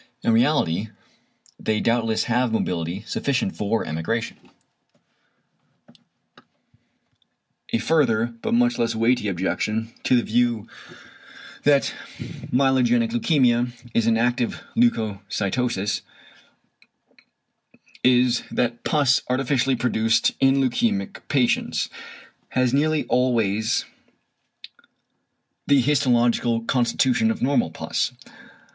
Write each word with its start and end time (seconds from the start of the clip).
In 0.23 0.33
reality 0.33 0.87
they 1.59 1.79
doubtless 1.79 2.23
have 2.23 2.51
mobility 2.51 3.03
sufficient 3.05 3.55
for 3.55 3.85
emigration. 3.85 4.35
A 7.71 7.77
further, 7.77 8.33
but 8.41 8.55
much 8.55 8.79
less 8.79 8.95
weighty 8.95 9.27
objection 9.27 9.93
to 10.05 10.15
the 10.15 10.23
view 10.23 10.67
that 11.65 11.93
myelogenic 12.51 13.11
leukæmia 13.11 13.71
is 13.93 14.07
an 14.07 14.17
active 14.17 14.63
leucocytosis 14.75 16.01
is, 18.03 18.41
that 18.49 18.83
pus 18.83 19.21
artificially 19.29 19.75
produced 19.75 20.31
in 20.39 20.55
leukæmic 20.55 21.19
patients 21.27 21.89
has 22.49 22.73
nearly 22.73 23.05
always 23.05 23.85
the 25.67 25.79
histological 25.79 26.61
constitution 26.61 27.29
of 27.29 27.43
normal 27.43 27.69
pus. 27.69 28.13